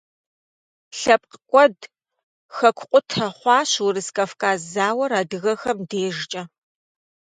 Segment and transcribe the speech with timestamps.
[0.99, 1.79] ЛъэпкъкӀуэд,
[2.55, 6.43] хэкукъутэ хъуащ Урыс-Кавказ зауэр адыгэхэм дежкӀэ.